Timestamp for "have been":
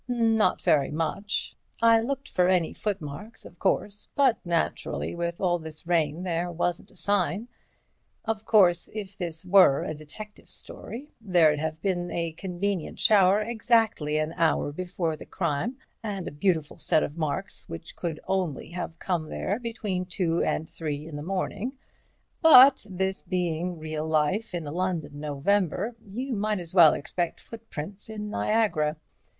11.59-12.09